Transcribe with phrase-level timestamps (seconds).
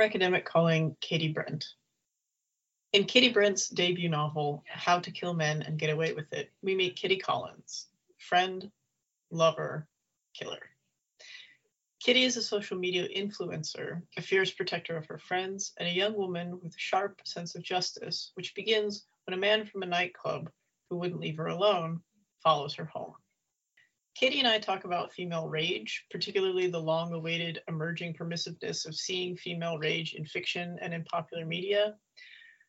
[0.00, 1.66] Academic calling Katy Brent.
[2.92, 6.74] In Katy Brent's debut novel, How to Kill Men and Get Away with It, we
[6.74, 8.70] meet Kitty Collins, friend,
[9.30, 9.86] lover,
[10.34, 10.70] killer.
[12.00, 16.16] Kitty is a social media influencer, a fierce protector of her friends, and a young
[16.16, 20.50] woman with a sharp sense of justice, which begins when a man from a nightclub
[20.88, 22.00] who wouldn't leave her alone
[22.42, 23.14] follows her home.
[24.18, 29.36] Katy and I talk about female rage, particularly the long awaited emerging permissiveness of seeing
[29.36, 31.94] female rage in fiction and in popular media,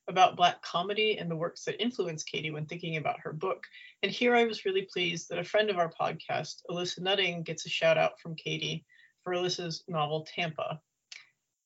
[0.07, 3.63] about Black comedy and the works that influenced Katy when thinking about her book.
[4.03, 7.65] And here I was really pleased that a friend of our podcast, Alissa Nutting, gets
[7.65, 8.85] a shout out from Katy
[9.23, 10.79] for Alissa's novel Tampa.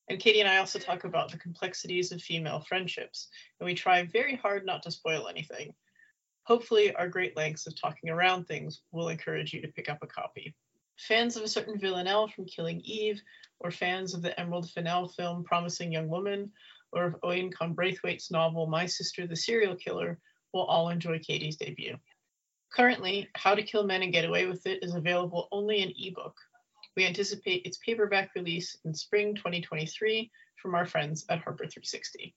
[0.08, 3.28] And Katy and I also talk about the complexities of female friendships,
[3.60, 5.74] and we try very hard not to spoil anything.
[6.46, 10.08] Hopefully, our great lengths of talking around things will encourage you to pick up a
[10.08, 10.54] copy.
[11.00, 13.22] Fans of a certain Villanelle from Killing Eve,
[13.60, 16.52] or fans of the Emerald Fennell film Promising Young Woman,
[16.92, 20.20] or of Oyinkan Braithwaite's novel My Sister the Serial Killer
[20.54, 21.98] will all enjoy Katy's debut.
[22.74, 26.36] Currently, How to Kill Men and Get Away with It is available only in ebook.
[26.96, 30.30] We anticipate its paperback release in spring 2023
[30.62, 32.36] from our friends at Harper 360.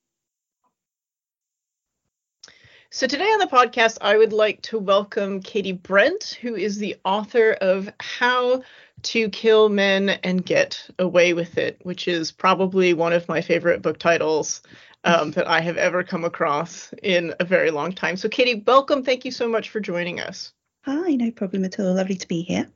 [2.91, 6.95] So, today on the podcast, I would like to welcome Katy Brent, who is the
[7.05, 8.63] author of How
[9.03, 13.83] to Kill Men and Get Away with It, which is probably one of my favorite
[13.83, 14.63] book titles
[15.03, 18.17] um, that I have ever come across in a very long time.
[18.17, 19.03] So, Katy, welcome.
[19.03, 20.53] Thank you so much for joining us.
[20.85, 21.93] Hi, no problem at all.
[21.93, 22.69] Lovely to be here.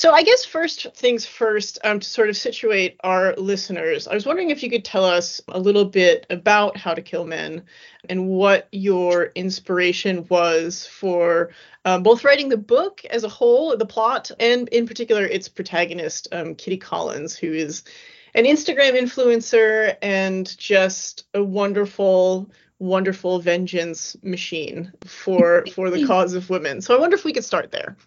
[0.00, 4.24] So, I guess first things first, um, to sort of situate our listeners, I was
[4.24, 7.64] wondering if you could tell us a little bit about How to Kill Men
[8.08, 11.50] and what your inspiration was for
[11.84, 16.28] um, both writing the book as a whole, the plot, and in particular its protagonist,
[16.32, 17.84] um, Kitty Collins, who is
[18.32, 26.48] an Instagram influencer and just a wonderful wonderful vengeance machine for for the cause of
[26.48, 26.80] women.
[26.80, 27.98] So I wonder if we could start there.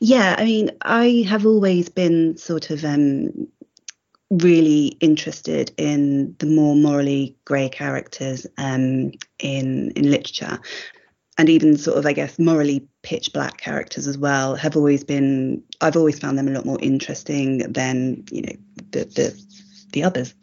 [0.00, 3.48] Yeah, I mean, I have always been sort of um,
[4.30, 10.58] really interested in the more morally grey characters um, in in literature,
[11.38, 14.56] and even sort of, I guess, morally pitch black characters as well.
[14.56, 18.54] Have always been, I've always found them a lot more interesting than you know
[18.90, 19.44] the the,
[19.92, 20.34] the others.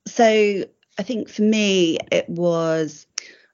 [0.08, 0.64] so
[0.98, 3.06] I think for me, it was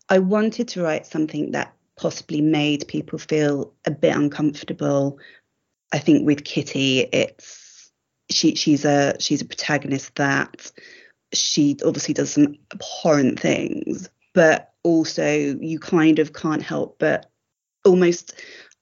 [0.09, 5.19] I wanted to write something that possibly made people feel a bit uncomfortable.
[5.91, 7.91] I think with Kitty, it's
[8.31, 10.71] she she's a she's a protagonist that
[11.33, 17.31] she obviously does some abhorrent things, but also you kind of can't help but
[17.87, 18.35] almost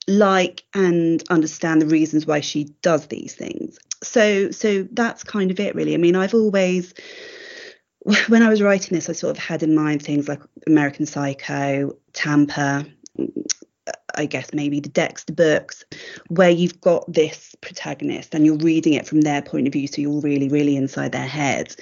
[0.09, 3.79] like and understand the reasons why she does these things.
[4.03, 5.95] So so that's kind of it really.
[5.95, 6.93] I mean, I've always
[8.27, 11.97] when I was writing this, I sort of had in mind things like American Psycho,
[12.13, 12.85] Tampa,
[14.15, 15.85] I guess maybe the Dexter books,
[16.29, 20.01] where you've got this protagonist and you're reading it from their point of view, so
[20.01, 21.75] you're really, really inside their head.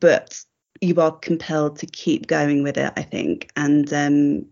[0.00, 0.38] But
[0.80, 3.50] you are compelled to keep going with it, I think.
[3.56, 4.46] And um,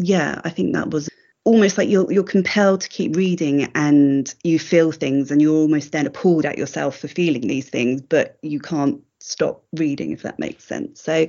[0.00, 1.08] yeah, I think that was
[1.44, 5.92] almost like you're you're compelled to keep reading and you feel things and you're almost
[5.92, 10.38] then appalled at yourself for feeling these things, but you can't stop reading if that
[10.38, 11.02] makes sense.
[11.02, 11.26] So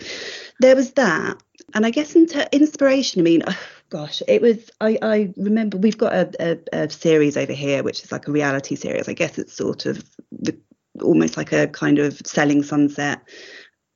[0.59, 1.41] there was that.
[1.73, 3.43] And I guess into inspiration, I mean,
[3.89, 4.69] gosh, it was.
[4.79, 8.31] I, I remember we've got a, a, a, series over here, which is like a
[8.31, 9.09] reality series.
[9.09, 10.57] I guess it's sort of the,
[11.01, 13.21] almost like a kind of selling sunset,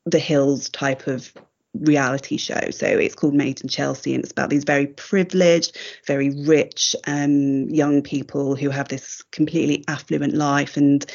[0.05, 1.31] the hills type of
[1.73, 2.69] reality show.
[2.71, 7.69] So it's called Made in Chelsea, and it's about these very privileged, very rich um,
[7.69, 11.05] young people who have this completely affluent life, and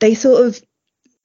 [0.00, 0.60] they sort of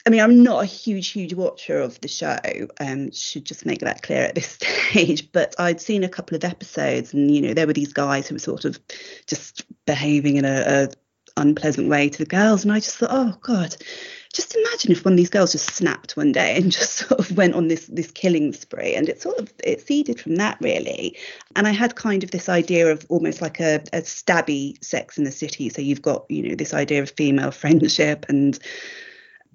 [0.06, 2.38] I mean, I'm not a huge, huge watcher of the show.
[2.80, 5.32] Um, should just make that clear at this stage.
[5.32, 8.36] But I'd seen a couple of episodes, and you know, there were these guys who
[8.36, 8.80] were sort of
[9.28, 10.90] just behaving in a, a
[11.38, 13.78] unpleasant way to the girls, and I just thought, oh god,
[14.34, 17.38] just imagine if one of these girls just snapped one day and just sort of
[17.38, 21.18] went on this this killing spree, and it sort of it seeded from that really.
[21.56, 25.24] And I had kind of this idea of almost like a, a stabby Sex in
[25.24, 25.70] the City.
[25.70, 28.60] So you've got you know this idea of female friendship and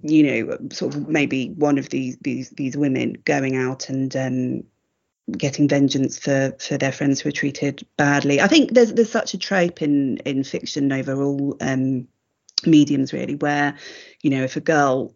[0.02, 4.62] you know, sort of maybe one of these these these women going out and um,
[5.36, 8.40] getting vengeance for for their friends who are treated badly.
[8.40, 12.06] I think there's there's such a trope in in fiction overall um,
[12.66, 13.76] mediums really where
[14.22, 15.14] you know if a girl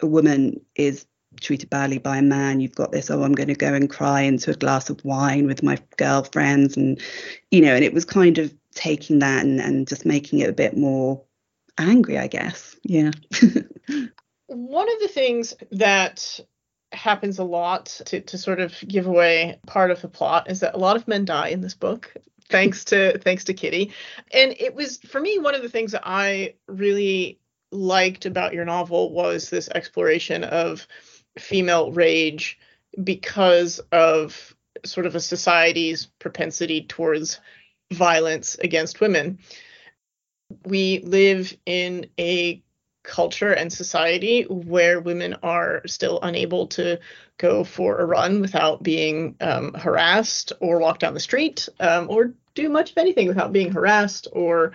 [0.00, 1.06] a woman is
[1.40, 4.22] treated badly by a man you've got this oh i'm going to go and cry
[4.22, 7.00] into a glass of wine with my girlfriends and
[7.50, 10.54] you know and it was kind of taking that and, and just making it a
[10.54, 11.22] bit more
[11.78, 13.10] angry i guess yeah
[14.48, 16.40] one of the things that
[16.92, 20.74] happens a lot to, to sort of give away part of the plot is that
[20.74, 22.12] a lot of men die in this book
[22.48, 23.92] thanks to thanks to kitty.
[24.32, 27.38] And it was for me one of the things that i really
[27.70, 30.86] liked about your novel was this exploration of
[31.38, 32.58] female rage
[33.04, 37.40] because of sort of a society's propensity towards
[37.92, 39.38] violence against women.
[40.64, 42.62] We live in a
[43.08, 46.98] culture and society where women are still unable to
[47.38, 52.32] go for a run without being um, harassed or walk down the street um, or
[52.54, 54.72] do much of anything without being harassed or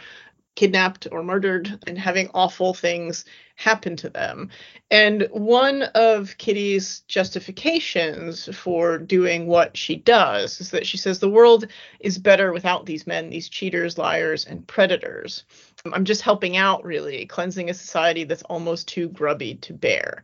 [0.56, 4.50] kidnapped or murdered and having awful things happen to them.
[4.92, 11.30] And one of Kitty's justifications for doing what she does is that she says the
[11.30, 11.68] world
[12.00, 15.44] is better without these men, these cheaters, liars, and predators.
[15.92, 20.24] I'm just helping out, really, cleansing a society that's almost too grubby to bear.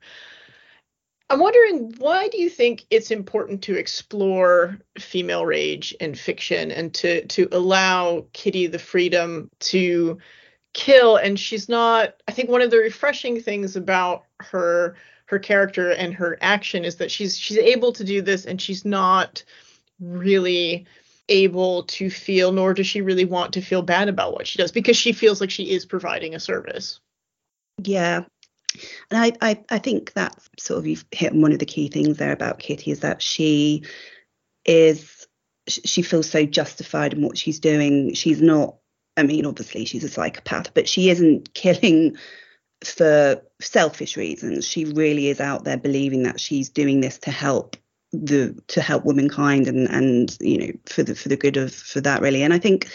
[1.29, 6.93] I'm wondering why do you think it's important to explore female rage in fiction and
[6.95, 10.17] to to allow Kitty the freedom to
[10.73, 14.95] kill and she's not I think one of the refreshing things about her
[15.25, 18.83] her character and her action is that she's she's able to do this and she's
[18.83, 19.43] not
[19.99, 20.87] really
[21.27, 24.71] able to feel nor does she really want to feel bad about what she does
[24.71, 26.99] because she feels like she is providing a service.
[27.83, 28.25] Yeah,
[29.11, 31.87] and I, I, I think that's sort of you've hit on one of the key
[31.87, 33.83] things there about Kitty is that she
[34.65, 35.27] is
[35.67, 38.13] she feels so justified in what she's doing.
[38.13, 38.75] She's not.
[39.17, 42.17] I mean, obviously she's a psychopath, but she isn't killing
[42.83, 44.65] for selfish reasons.
[44.65, 47.75] She really is out there believing that she's doing this to help
[48.11, 52.01] the to help womankind and and you know for the for the good of for
[52.01, 52.89] that really and i think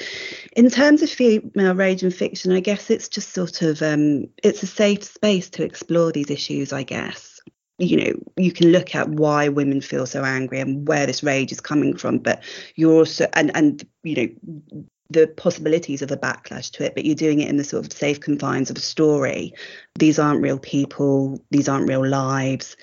[0.56, 4.62] in terms of female rage and fiction i guess it's just sort of um it's
[4.64, 7.40] a safe space to explore these issues i guess
[7.78, 11.52] you know you can look at why women feel so angry and where this rage
[11.52, 12.42] is coming from but
[12.74, 17.14] you're also and and you know the possibilities of a backlash to it, but you're
[17.14, 19.52] doing it in the sort of safe confines of a story.
[19.98, 22.76] These aren't real people, these aren't real lives.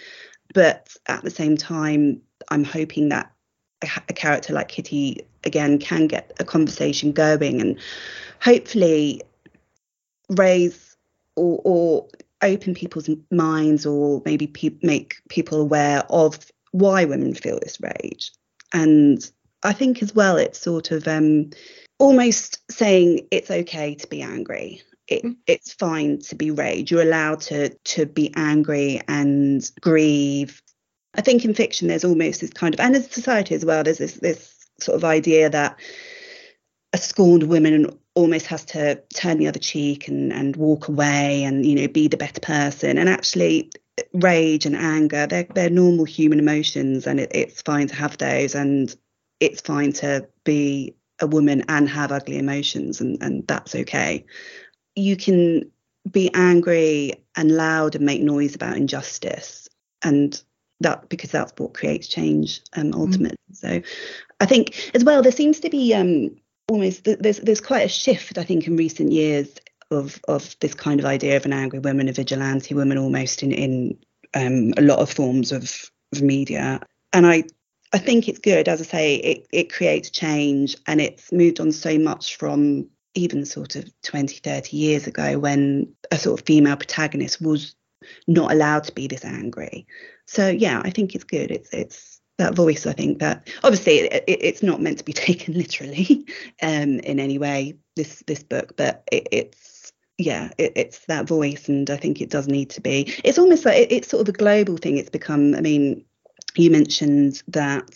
[0.53, 3.31] But at the same time, I'm hoping that
[3.81, 7.77] a, a character like Kitty again can get a conversation going and
[8.41, 9.21] hopefully
[10.29, 10.95] raise
[11.35, 12.07] or, or
[12.41, 18.31] open people's minds or maybe pe- make people aware of why women feel this rage.
[18.73, 19.29] And
[19.63, 21.51] I think as well, it's sort of um,
[21.99, 24.81] almost saying it's okay to be angry
[25.11, 26.89] it, it's fine to be rage.
[26.89, 30.61] You're allowed to to be angry and grieve.
[31.15, 33.97] I think in fiction there's almost this kind of, and in society as well, there's
[33.97, 35.77] this this sort of idea that
[36.93, 41.65] a scorned woman almost has to turn the other cheek and and walk away and
[41.65, 42.97] you know be the better person.
[42.97, 43.69] And actually,
[44.13, 48.55] rage and anger they're they're normal human emotions, and it, it's fine to have those,
[48.55, 48.95] and
[49.41, 54.25] it's fine to be a woman and have ugly emotions, and and that's okay
[54.95, 55.71] you can
[56.09, 59.69] be angry and loud and make noise about injustice
[60.03, 60.41] and
[60.79, 62.99] that because that's what creates change um, mm-hmm.
[62.99, 63.55] ultimately mm.
[63.55, 63.81] so
[64.39, 66.35] i think as well there seems to be um
[66.69, 69.59] almost there's there's quite a shift i think in recent years
[69.91, 73.51] of of this kind of idea of an angry woman a vigilante woman almost in
[73.51, 73.97] in
[74.33, 76.79] um, a lot of forms of, of media
[77.13, 77.43] and i
[77.93, 81.71] I think it's good, as I say, it, it creates change and it's moved on
[81.71, 86.77] so much from even sort of 20, 30 years ago when a sort of female
[86.77, 87.75] protagonist was
[88.27, 89.87] not allowed to be this angry.
[90.25, 91.51] So yeah, I think it's good.
[91.51, 92.85] It's it's that voice.
[92.85, 96.25] I think that obviously it, it, it's not meant to be taken literally
[96.61, 97.77] um, in any way.
[97.95, 102.47] This this book, but it, it's yeah, it's that voice, and I think it does
[102.47, 103.13] need to be.
[103.23, 104.97] It's almost like it's sort of a global thing.
[104.97, 105.55] It's become.
[105.55, 106.05] I mean,
[106.55, 107.89] you mentioned that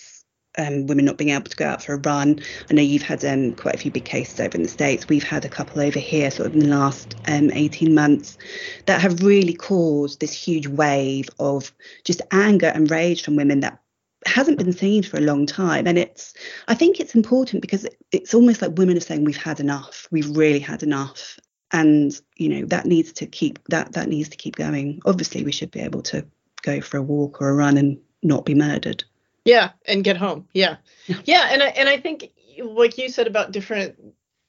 [0.58, 2.40] um, women not being able to go out for a run.
[2.70, 5.08] I know you've had um, quite a few big cases over in the States.
[5.08, 8.38] We've had a couple over here sort of in the last um, 18 months
[8.86, 11.72] that have really caused this huge wave of
[12.04, 13.80] just anger and rage from women that
[14.26, 15.88] hasn't been seen for a long time.
[15.88, 16.34] And it's
[16.68, 20.08] i think it's important because it's almost like women are saying we've had enough.
[20.12, 21.40] We've really had enough.
[21.72, 25.02] And you know that needs to keep that that needs to keep going.
[25.06, 26.26] Obviously we should be able to
[26.62, 29.04] go for a walk or a run and not be murdered
[29.46, 30.48] yeah, and get home.
[30.54, 30.78] Yeah.
[31.24, 33.96] Yeah, and I and I think like you said about different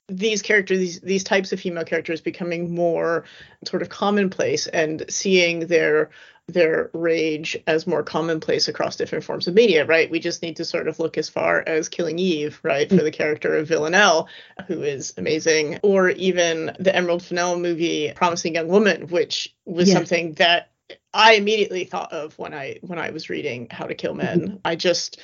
[0.08, 3.24] these characters these these types of female characters becoming more
[3.64, 6.10] sort of commonplace and seeing their
[6.48, 10.08] their rage as more commonplace across different forms of media, right?
[10.08, 13.10] We just need to sort of look as far as Killing Eve, right, for the
[13.10, 14.28] character of Villanelle,
[14.68, 19.94] who is amazing, or even the Emerald Fennell movie, Promising Young Woman, which was yeah.
[19.94, 20.70] something that
[21.12, 24.40] I immediately thought of when I when I was reading How to Kill Men.
[24.40, 24.56] Mm-hmm.
[24.64, 25.20] I just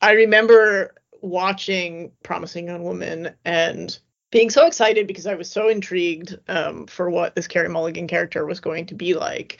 [0.00, 3.96] I remember watching Promising Young Woman and
[4.30, 8.46] being so excited because I was so intrigued um, for what this Carey Mulligan character
[8.46, 9.58] was going to be like,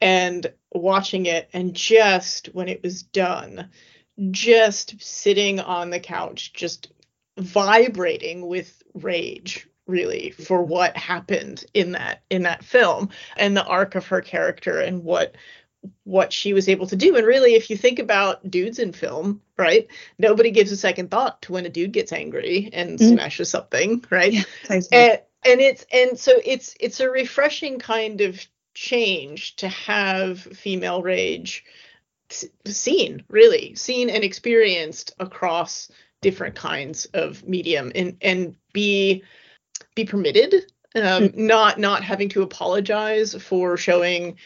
[0.00, 3.70] and watching it, and just when it was done,
[4.30, 6.92] just sitting on the couch, just
[7.38, 13.94] vibrating with rage really for what happened in that in that film and the arc
[13.94, 15.36] of her character and what
[16.04, 17.16] what she was able to do.
[17.16, 19.86] And really, if you think about dudes in film, right,
[20.18, 23.08] nobody gives a second thought to when a dude gets angry and mm.
[23.12, 24.32] smashes something, right?
[24.32, 24.44] Yeah,
[24.92, 31.02] and, and it's and so it's it's a refreshing kind of change to have female
[31.02, 31.64] rage
[32.66, 39.22] seen, really seen and experienced across different kinds of medium and and be
[39.94, 41.36] be permitted um, mm.
[41.36, 44.36] not not having to apologize for showing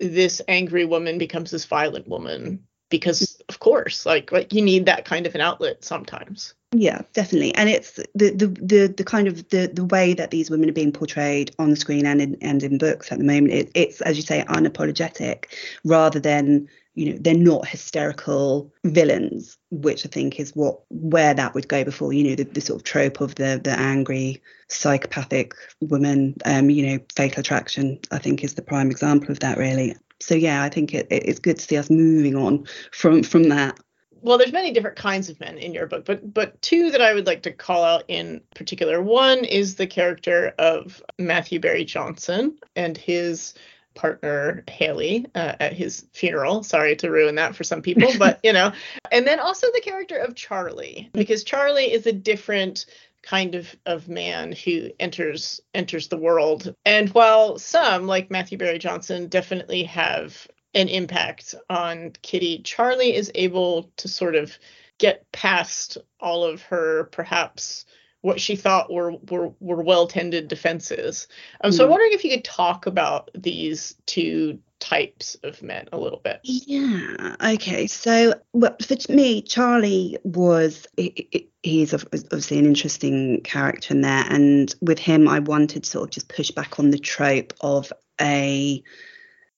[0.00, 5.04] this angry woman becomes this violent woman because of course like like you need that
[5.04, 6.54] kind of an outlet sometimes.
[6.72, 7.54] Yeah definitely.
[7.54, 10.72] And it's the the the, the kind of the the way that these women are
[10.72, 14.00] being portrayed on the screen and in and in books at the moment it, it's
[14.00, 15.46] as you say unapologetic
[15.84, 21.54] rather than you know they're not hysterical villains which i think is what where that
[21.54, 25.54] would go before you know the, the sort of trope of the the angry psychopathic
[25.80, 29.94] woman um you know fatal attraction i think is the prime example of that really.
[30.20, 33.78] So yeah i think it, it's good to see us moving on from from that.
[34.22, 37.12] Well there's many different kinds of men in your book but but two that i
[37.12, 39.02] would like to call out in particular.
[39.02, 43.54] One is the character of matthew barry johnson and his
[43.94, 46.62] partner Haley uh, at his funeral.
[46.62, 48.72] Sorry to ruin that for some people, but you know.
[49.10, 52.86] And then also the character of Charlie, because Charlie is a different
[53.22, 56.74] kind of of man who enters enters the world.
[56.84, 63.30] And while some, like Matthew Barry Johnson, definitely have an impact on Kitty, Charlie is
[63.34, 64.58] able to sort of
[64.98, 67.86] get past all of her perhaps
[68.24, 71.28] what she thought were were, were well tended defenses.
[71.60, 71.74] Um, mm.
[71.74, 71.90] So I'm hmm.
[71.90, 76.40] wondering if you could talk about these two types of men a little bit.
[76.42, 77.36] Yeah.
[77.44, 77.86] Okay.
[77.86, 80.86] So well, for me, Charlie was
[81.62, 86.10] he's obviously an interesting character in there, and with him, I wanted to sort of
[86.10, 88.82] just push back on the trope of a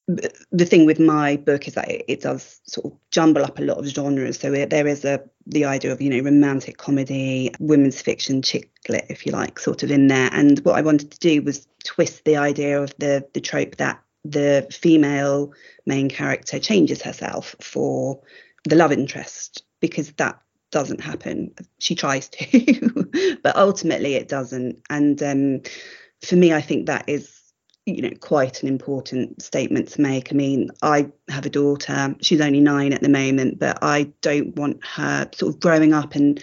[0.08, 3.62] the thing with my book is that it, it, does sort of jumble up a
[3.62, 4.38] lot of genres.
[4.38, 8.70] So it, there is a the idea of you know romantic comedy, women's fiction, chick
[8.88, 10.30] lit, if you like, sort of in there.
[10.32, 14.00] And what I wanted to do was twist the idea of the the trope that
[14.25, 15.52] the female
[15.86, 18.20] main character changes herself for
[18.64, 21.52] the love interest because that doesn't happen.
[21.78, 24.82] She tries to, but ultimately it doesn't.
[24.90, 25.62] And um,
[26.25, 27.45] for me, I think that is
[27.87, 30.33] you know quite an important statement to make.
[30.33, 32.14] I mean i have a daughter.
[32.21, 36.14] She's only nine at the moment but i don't want her sort of growing up.
[36.14, 36.43] And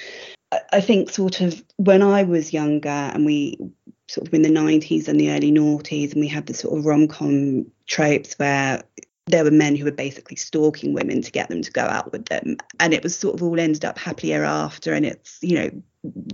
[0.72, 3.58] i think sort of when i was younger and we
[4.08, 6.86] sort of in the 90s and the early noughties and we had the sort of
[6.86, 8.84] rom-com tropes where
[9.28, 12.26] there were men who were basically stalking women to get them to go out with
[12.26, 12.58] them.
[12.80, 14.94] And it was sort of all ended up happily ever after.
[14.94, 15.70] And it's you know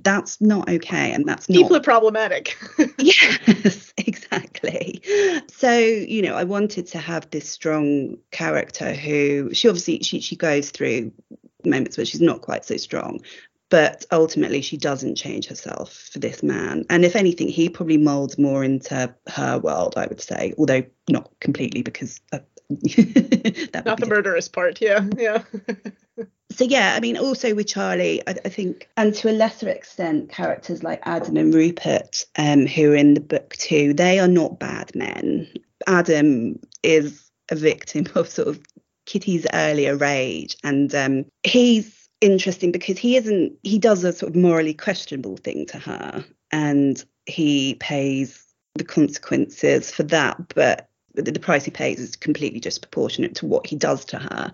[0.02, 1.12] that's not okay.
[1.12, 1.82] And that's people not...
[1.82, 2.58] are problematic.
[2.98, 5.02] Yes exactly.
[5.52, 10.36] So you know i wanted to have this strong character who she obviously she, she
[10.36, 11.12] goes through
[11.66, 13.20] moments where she's not quite so strong
[13.70, 16.86] but ultimately she doesn't change herself for this man.
[16.90, 21.30] And if anything he probably molds more into her world i would say although not
[21.40, 25.44] completely because uh, that not the murderous part yeah yeah.
[26.52, 30.30] So yeah i mean also with charlie I, I, think and to a lesser extent
[30.30, 34.60] characters like adam and rupert um, who are in the book too they are not
[34.60, 35.48] bad men.
[35.88, 38.60] Adam is a victim of sort of
[39.06, 44.36] kitty's earlier rage and um, he's interesting because he isn't he does a sort of
[44.36, 48.46] morally questionable thing to her and he pays
[48.76, 53.76] the consequences for that but the price he pays is completely disproportionate to what he
[53.76, 54.54] does to her.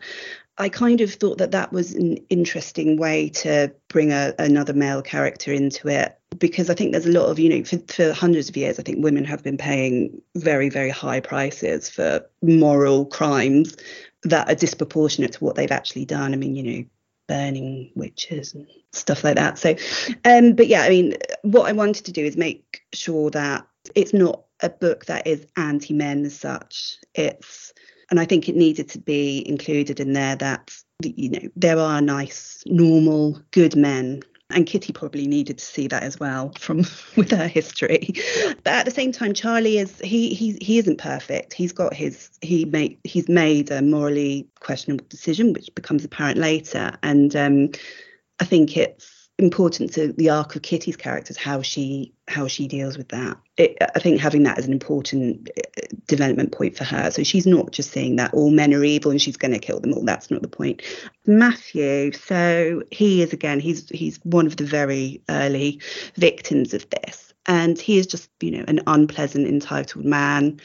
[0.57, 5.01] I kind of thought that that was an interesting way to bring a, another male
[5.01, 8.47] character into it because I think there's a lot of, you know, for, for hundreds
[8.47, 13.75] of years, I think women have been paying very, very high prices for moral crimes
[14.23, 16.33] that are disproportionate to what they've actually done.
[16.33, 16.85] I mean, you know,
[17.27, 19.57] burning witches and stuff like that.
[19.57, 19.75] So,
[20.25, 24.13] um, but yeah, I mean, what I wanted to do is make sure that it's
[24.13, 26.97] not a book that is anti men as such.
[27.13, 27.73] It's
[28.11, 32.01] and I think it needed to be included in there that you know there are
[32.01, 34.21] nice, normal, good men
[34.55, 36.77] and Kitty probably needed to see that as well from
[37.15, 38.13] with her history.
[38.63, 41.53] But at the same time, Charlie is he he he isn't perfect.
[41.53, 46.97] He's got his he made he's made a morally questionable decision, which becomes apparent later,
[47.03, 47.71] and um,
[48.39, 52.97] I think it's important to the arc of Kitty's characters how she how she deals
[52.97, 53.37] with that.
[53.57, 57.11] It, I think having that as an important uh, development point for her.
[57.11, 59.79] So she's not just saying that all men are evil and she's going to kill
[59.79, 60.03] them all.
[60.03, 60.81] That's not the point.
[61.25, 65.81] Matthew, so he is again he's he's one of the very early
[66.15, 70.59] victims of this, and he is just you know an unpleasant entitled man.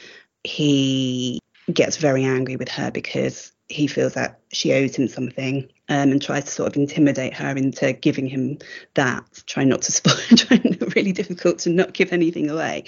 [0.44, 1.40] He
[1.72, 6.20] gets very angry with her because he feels that she owes him something um, and
[6.20, 8.58] tries to sort of intimidate her into giving him
[8.94, 12.84] that, trying not to spoil, trying really difficult to not give anything away.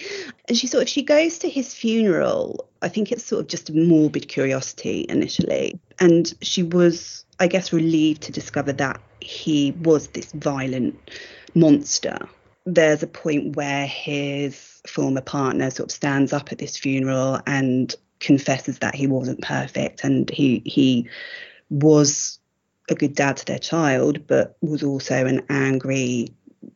[0.48, 2.68] And she sort of she goes to his funeral.
[2.82, 7.72] I think it's sort of just a morbid curiosity initially, and she was, I guess,
[7.72, 11.10] relieved to discover that he was this violent
[11.54, 12.18] monster.
[12.64, 17.94] There's a point where his former partner sort of stands up at this funeral and
[18.22, 21.08] confesses that he wasn't perfect and he he
[21.68, 22.38] was
[22.88, 26.28] a good dad to their child, but was also an angry,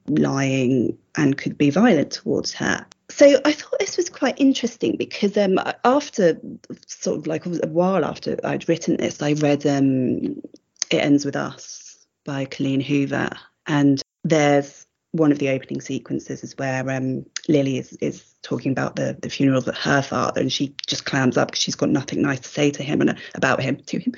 [0.09, 2.85] lying, and could be violent towards her.
[3.09, 6.41] So I thought this was quite interesting because um, after
[6.87, 10.43] sort of like a while after I'd written this, I read um,
[10.91, 13.31] It Ends With Us by Colleen Hoover.
[13.67, 18.95] And there's one of the opening sequences is where um, Lily is, is talking about
[18.95, 22.23] the, the funeral of her father, and she just clams up because she's got nothing
[22.23, 24.15] nice to say to him and uh, about him to him.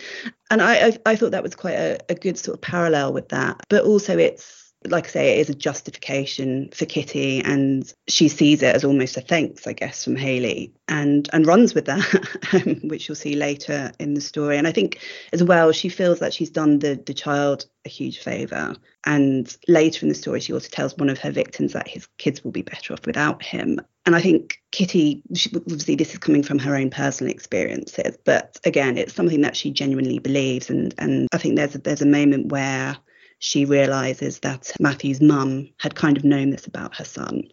[0.51, 3.31] And I, I, I thought that was quite a, a good sort of parallel with
[3.31, 3.65] that.
[3.69, 8.63] But also, it's like I say, it is a justification for Kitty, and she sees
[8.63, 12.05] it as almost a thanks, I guess, from Haley, and and runs with that,
[12.53, 14.59] um, which you'll see later in the story.
[14.59, 15.01] And I think
[15.33, 18.77] as well, she feels that she's done the the child a huge favour.
[19.07, 22.45] And later in the story, she also tells one of her victims that his kids
[22.45, 23.81] will be better off without him.
[24.05, 28.59] And I think Kitty, she, obviously, this is coming from her own personal experiences, but
[28.65, 30.71] again, it's something that she genuinely believes.
[30.71, 32.97] And and I think there's a, there's a moment where
[33.39, 37.45] she realizes that Matthew's mum had kind of known this about her son,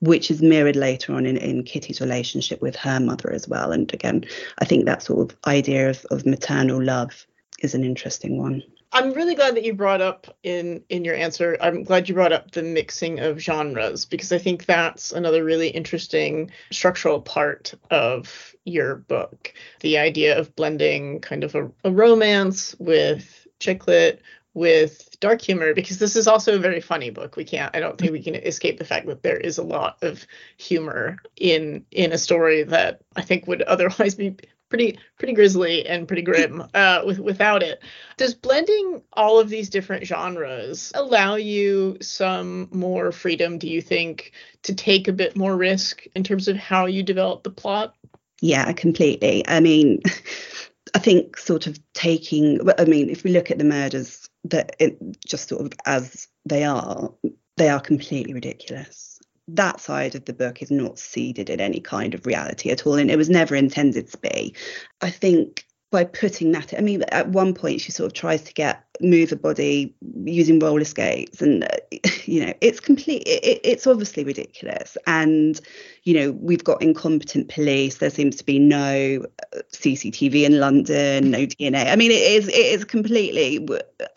[0.00, 3.72] which is mirrored later on in, in Kitty's relationship with her mother as well.
[3.72, 4.24] And again,
[4.58, 7.26] I think that sort of idea of, of maternal love
[7.60, 8.62] is an interesting one.
[8.92, 11.58] I'm really glad that you brought up in in your answer.
[11.60, 15.68] I'm glad you brought up the mixing of genres because I think that's another really
[15.68, 19.52] interesting structural part of your book.
[19.80, 24.22] The idea of blending kind of a, a romance with chick lit
[24.56, 27.36] with dark humor because this is also a very funny book.
[27.36, 29.98] We can't I don't think we can escape the fact that there is a lot
[30.02, 34.34] of humor in in a story that I think would otherwise be
[34.70, 37.82] pretty pretty grisly and pretty grim uh, with, without it.
[38.16, 44.32] Does blending all of these different genres allow you some more freedom, do you think,
[44.62, 47.94] to take a bit more risk in terms of how you develop the plot?
[48.40, 49.46] Yeah, completely.
[49.46, 50.00] I mean,
[50.94, 54.98] I think sort of taking I mean, if we look at the murders that it,
[55.24, 57.12] just sort of as they are,
[57.56, 59.20] they are completely ridiculous.
[59.48, 62.94] That side of the book is not seeded in any kind of reality at all,
[62.94, 64.54] and it was never intended to be.
[65.00, 65.65] I think
[65.96, 69.32] by putting that i mean at one point she sort of tries to get move
[69.32, 71.68] a body using roller skates and uh,
[72.26, 74.98] you know it's complete it, it's obviously ridiculous.
[75.06, 75.58] And
[76.04, 77.96] you know we've got incompetent police.
[77.96, 82.48] There seems to be no uh, cctv in london no dna i mean it is
[82.48, 83.66] it is completely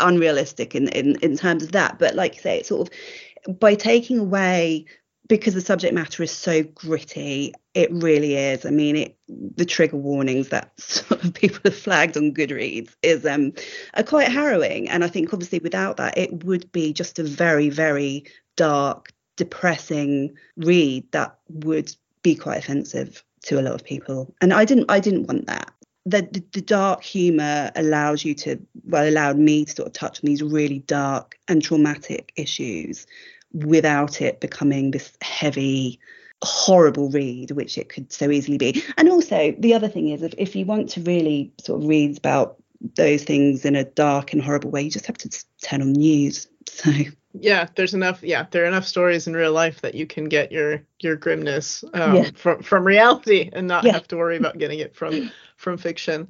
[0.02, 1.98] unrealistic in in, in terms of that.
[1.98, 4.86] But like you say it's sort of by taking away
[5.30, 8.66] because the subject matter is so gritty it really is.
[8.66, 13.26] I mean it the trigger warnings that sort of people have flagged on goodreads is
[13.26, 13.54] um
[13.94, 14.90] are quite harrowing.
[14.90, 18.26] And i think obviously without that it would be just a very very
[18.58, 24.34] dark depressing read that would be quite offensive to a lot of people.
[24.42, 25.72] And i didn't i didn't want that.
[26.06, 30.24] The, the, the dark humor allows you to well allowed me to sort of touch
[30.24, 33.06] on these really dark and traumatic issues
[33.54, 36.00] without it becoming this heavy
[36.42, 40.34] horrible read which it could so easily be and also the other thing is if,
[40.38, 42.56] if you want to really sort of read about
[42.96, 45.30] those things in a dark and horrible way you just have to
[45.62, 46.92] turn on news so
[47.34, 50.52] yeah there's enough yeah there are enough stories in real life that you can get
[50.52, 52.30] your your grimness um, yeah.
[52.36, 53.92] from from reality and not yeah.
[53.92, 55.30] have to worry about getting it from
[55.60, 56.30] from fiction.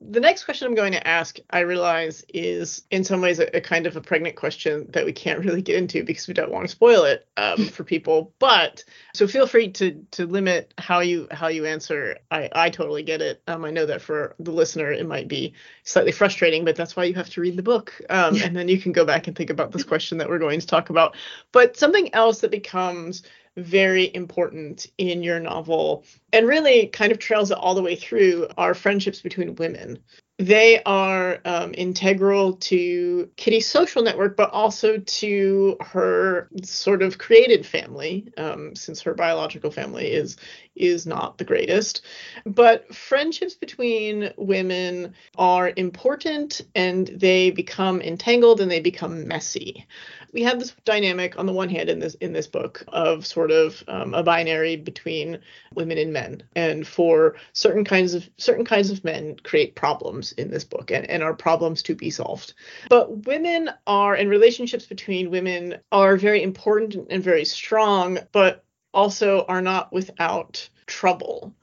[0.00, 3.60] The next question I'm going to ask, I realize, is in some ways a, a
[3.60, 6.64] kind of a pregnant question that we can't really get into because we don't want
[6.64, 8.32] to spoil it um, for people.
[8.38, 12.16] But so feel free to to limit how you how you answer.
[12.30, 13.42] I I totally get it.
[13.46, 15.52] Um, I know that for the listener it might be
[15.84, 18.80] slightly frustrating, but that's why you have to read the book, um, and then you
[18.80, 21.14] can go back and think about this question that we're going to talk about.
[21.52, 23.22] But something else that becomes
[23.62, 28.48] very important in your novel and really kind of trails it all the way through
[28.56, 29.98] are friendships between women.
[30.40, 37.66] They are um, integral to Kitty's social network, but also to her sort of created
[37.66, 40.38] family, um, since her biological family is
[40.74, 42.00] is not the greatest.
[42.46, 49.86] But friendships between women are important, and they become entangled and they become messy.
[50.32, 53.50] We have this dynamic on the one hand in this in this book of sort
[53.50, 55.38] of um, a binary between
[55.74, 56.44] women and men.
[56.56, 61.08] And for certain kinds of certain kinds of men create problems in this book and,
[61.08, 62.54] and are problems to be solved.
[62.88, 69.44] But women are and relationships between women are very important and very strong but also
[69.46, 71.54] are not without trouble.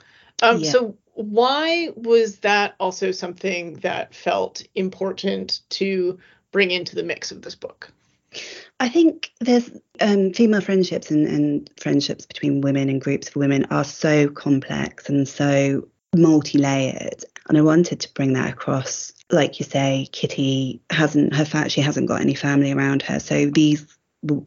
[0.41, 0.71] Um, yeah.
[0.71, 6.19] so why was that also something that felt important to
[6.51, 7.91] bring into the mix of this book?
[8.79, 13.65] I think there's um, female friendships and, and friendships between women and groups of women
[13.65, 19.13] are so complex and so multi-layered and i wanted to bring that across.
[19.29, 23.47] Like you say kitty hasn't her fact she hasn't got any family around her so
[23.47, 23.85] these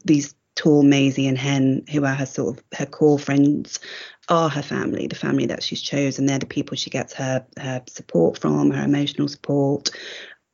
[0.05, 3.79] these tall Maisie and Hen who are her sort of her core friends
[4.27, 6.25] are her family the family that she's chosen.
[6.25, 9.89] They're the people she gets her her support from her emotional support.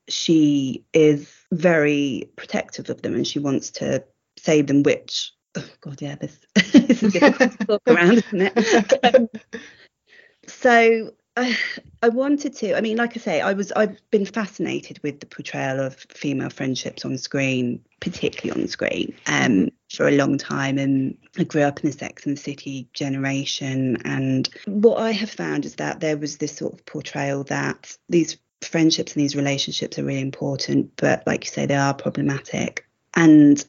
[0.10, 4.04] She is very protective of them and she wants to
[4.38, 9.16] save them, which, oh God, yeah, this, this is difficult to talk around, isn't it?
[9.16, 9.30] Um,
[10.48, 11.58] so I,
[12.04, 12.78] I wanted to.
[12.78, 16.50] I mean, like I say, I was I've been fascinated with the portrayal of female
[16.50, 20.78] friendships on screen, particularly on screen, um, for a long time.
[20.78, 23.98] And I grew up in the Sex and the City generation.
[24.06, 28.38] And what I have found is that there was this sort of portrayal that these
[28.62, 32.88] friendships and these relationships are really important, but like you say, they are problematic.
[33.16, 33.64] And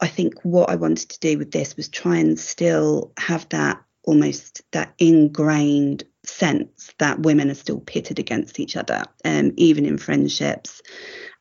[0.00, 3.82] I think what I wanted to do with this was try and still have that
[4.04, 9.98] almost that ingrained sense that women are still pitted against each other, um, even in
[9.98, 10.82] friendships.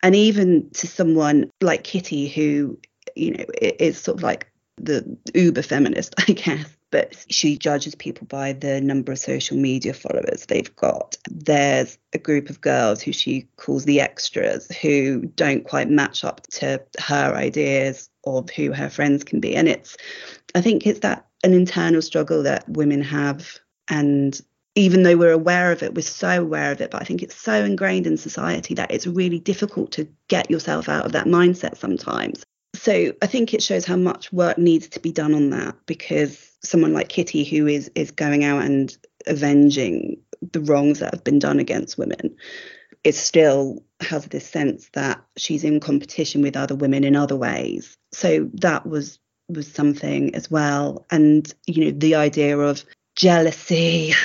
[0.03, 2.79] And even to someone like Kitty, who,
[3.15, 4.47] you know, is sort of like
[4.77, 9.93] the uber feminist, I guess, but she judges people by the number of social media
[9.93, 11.17] followers they've got.
[11.29, 16.41] There's a group of girls who she calls the extras who don't quite match up
[16.47, 19.55] to her ideas of who her friends can be.
[19.55, 19.97] And it's,
[20.55, 23.59] I think it's that an internal struggle that women have.
[23.87, 24.39] And
[24.79, 27.35] even though we're aware of it, we're so aware of it, but I think it's
[27.35, 31.77] so ingrained in society that it's really difficult to get yourself out of that mindset
[31.77, 32.43] sometimes.
[32.75, 36.55] So I think it shows how much work needs to be done on that because
[36.63, 38.95] someone like Kitty who is is going out and
[39.27, 40.21] avenging
[40.53, 42.35] the wrongs that have been done against women
[43.03, 47.97] it still has this sense that she's in competition with other women in other ways
[48.11, 52.85] so that was was something as well and you know the idea of
[53.19, 54.13] jealousy.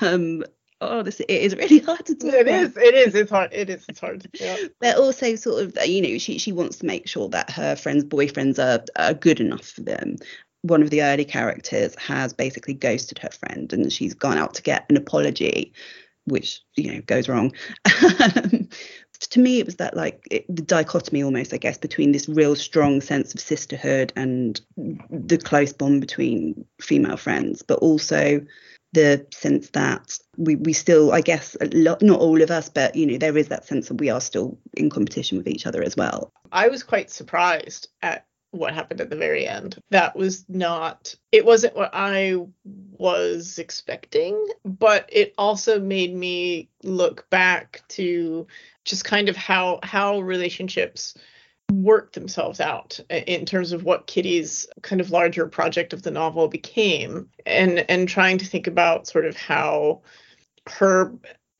[0.00, 0.44] Um
[0.80, 3.70] oh this it is really hard to talk it is it is it's hard it
[3.70, 4.56] is it's hard yeah.
[4.80, 8.04] but also sort of you know she she wants to make sure that her friends
[8.04, 10.16] boyfriends are, are good enough for them.
[10.62, 14.62] One of the early characters has basically ghosted her friend and she's gone out to
[14.62, 15.72] get an apology
[16.26, 17.52] which you know goes wrong
[19.26, 22.54] to me it was that like it, the dichotomy almost i guess between this real
[22.56, 24.60] strong sense of sisterhood and
[25.10, 28.40] the close bond between female friends but also
[28.92, 33.06] the sense that we, we still i guess lot, not all of us but you
[33.06, 35.96] know there is that sense that we are still in competition with each other as
[35.96, 39.76] well i was quite surprised at what happened at the very end.
[39.90, 47.28] That was not, it wasn't what I was expecting, but it also made me look
[47.30, 48.46] back to
[48.84, 51.14] just kind of how how relationships
[51.72, 56.48] work themselves out in terms of what Kitty's kind of larger project of the novel
[56.48, 60.02] became and and trying to think about sort of how
[60.66, 61.12] her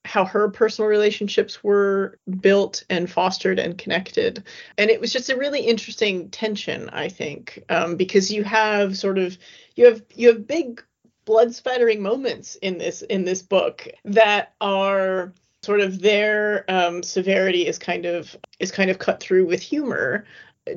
[0.04, 4.44] how her personal relationships were built and fostered and connected.
[4.76, 9.18] And it was just a really interesting tension, I think, um, because you have sort
[9.18, 9.38] of
[9.76, 10.84] you have you have big
[11.24, 15.32] blood spattering moments in this in this book that are
[15.64, 20.24] sort of their um, severity is kind of is kind of cut through with humor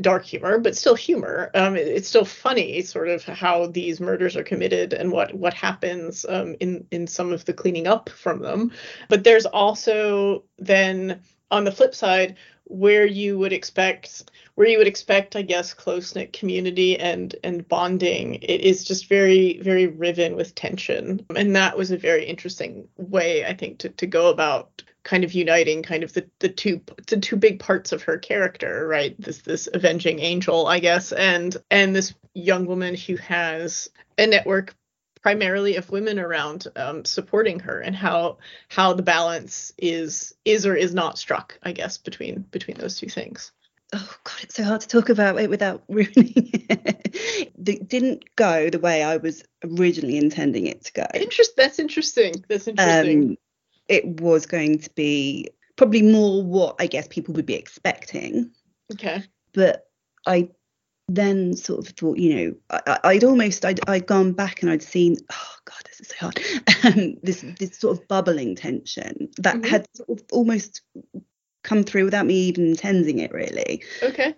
[0.01, 1.49] dark humor, but still humor.
[1.53, 5.53] Um, it- it's still funny, sort of how these murders are committed and what what
[5.53, 8.71] happens um, in in some of the cleaning up from them.
[9.09, 11.21] But there's also then
[11.51, 12.35] on the flip side
[12.69, 17.67] where you would expect where you would expect i guess close knit community and and
[17.67, 18.35] bonding.
[18.35, 21.25] It is just very very riven with tension.
[21.35, 25.33] And that was a very interesting way i think to, to go about kind of
[25.33, 29.15] uniting kind of the, the two the two big parts of her character right?
[29.19, 34.75] This this avenging angel i guess and and this young woman who has a network
[35.27, 38.37] primarily of women around um, supporting her and how
[38.69, 43.09] how the balance is is or is not struck i guess between between those two
[43.09, 43.51] things.
[43.91, 47.49] Oh god it's so hard to talk about it without ruining it.
[47.57, 51.05] It didn't go the way i was originally intending it to go.
[51.13, 53.31] Interest that's interesting that's interesting.
[53.31, 53.37] Um,
[53.89, 58.49] it was going to be probably more what i guess people would be expecting.
[58.93, 59.25] Okay.
[59.51, 59.89] But
[60.25, 60.47] i
[61.07, 64.83] then sort of thought, you know, I, I'd almost I'd, I'd gone back and I'd
[64.83, 66.39] seen, oh god, this is so hard,
[66.83, 69.65] um, this this sort of bubbling tension that Mhm.
[69.65, 70.81] had sort of almost
[71.63, 73.31] come through without me even intending it.
[73.31, 74.33] Really, okay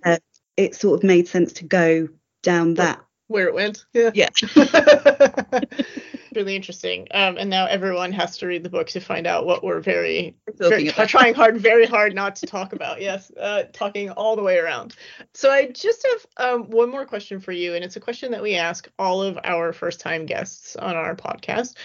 [0.58, 2.10] it sort of made sense to go
[2.43, 2.99] down that.
[3.27, 4.29] where it went yeah Yeah.
[6.39, 7.08] really interesting.
[7.12, 10.36] Um and now everyone has to read the book to find out what we're very
[10.58, 13.02] very, trying hard very hard not to talk about.
[13.02, 14.95] Yes uh talking all the way around.
[15.34, 18.41] So i just have um one more question for you and it's a question that
[18.41, 21.75] we ask all of our first time guests on our podcast.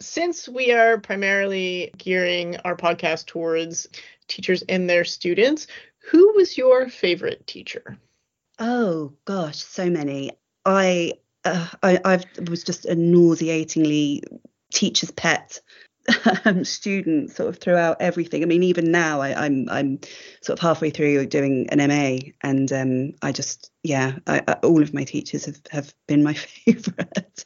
[0.00, 3.88] Since we are primarily gearing our podcast towards
[4.26, 5.66] teachers and their students
[6.10, 7.96] who was your favorite teacher?
[8.58, 10.32] Oh gosh, so many.
[10.64, 14.22] I uh, I I was just a nauseatingly
[14.72, 15.60] teacher's pet
[16.44, 18.42] um, student sort of throughout everything.
[18.42, 20.00] I mean, even now I, I'm I'm
[20.42, 24.82] sort of halfway through doing an MA, and um, I just yeah, I, I, all
[24.82, 27.44] of my teachers have have been my favourite,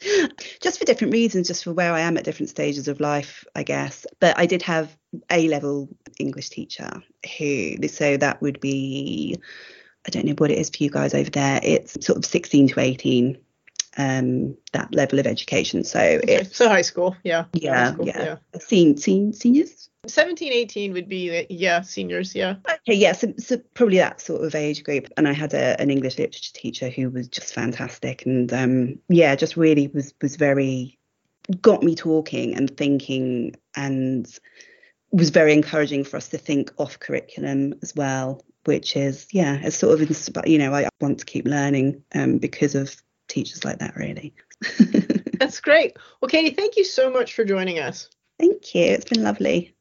[0.61, 3.63] just for different reasons, just for where I am at different stages of life, I
[3.63, 4.07] guess.
[4.21, 4.97] But I did have
[5.31, 7.03] a level English teacher
[7.39, 9.37] who so that would be
[10.07, 11.61] I don't know what it is for you guys over there.
[11.63, 13.39] It's sort of 16 to 18,
[13.97, 15.85] um, that level of education.
[15.85, 19.89] So Okay, it's so high school yeah high yeah, school, yeah, Sen- sen- seniors.
[20.07, 24.55] 17 18 would be yeah seniors yeah Okay, yeah, so, so probably that sort of
[24.55, 25.09] age group.
[25.17, 29.35] And I had a, an English literature teacher who was just fantastic, and um, yeah,
[29.37, 30.99] just really was was very
[31.61, 34.27] got me talking and thinking, and
[35.13, 38.43] was very encouraging for us to think off curriculum as well.
[38.65, 42.75] Which is yeah, it's sort of you know I want to keep learning um, because
[42.75, 42.95] of
[43.29, 44.35] teachers like that really.
[45.39, 45.97] That's great.
[46.21, 48.09] Well, Katy, thank you so much for joining us.
[48.39, 48.85] Thank you.
[48.85, 49.74] It's been lovely.